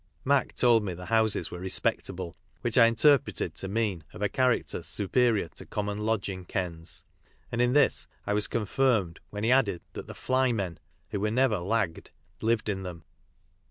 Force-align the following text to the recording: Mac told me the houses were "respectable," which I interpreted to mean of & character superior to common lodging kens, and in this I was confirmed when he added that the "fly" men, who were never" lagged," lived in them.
Mac 0.25 0.55
told 0.55 0.83
me 0.83 0.95
the 0.95 1.05
houses 1.05 1.51
were 1.51 1.59
"respectable," 1.59 2.35
which 2.61 2.75
I 2.75 2.87
interpreted 2.87 3.53
to 3.53 3.67
mean 3.67 4.03
of 4.13 4.31
& 4.31 4.31
character 4.33 4.81
superior 4.81 5.47
to 5.49 5.65
common 5.67 5.99
lodging 5.99 6.43
kens, 6.45 7.03
and 7.51 7.61
in 7.61 7.73
this 7.73 8.07
I 8.25 8.33
was 8.33 8.47
confirmed 8.47 9.19
when 9.29 9.43
he 9.43 9.51
added 9.51 9.83
that 9.93 10.07
the 10.07 10.15
"fly" 10.15 10.51
men, 10.53 10.79
who 11.11 11.19
were 11.19 11.29
never" 11.29 11.59
lagged," 11.75 12.09
lived 12.41 12.67
in 12.67 12.81
them. 12.81 13.03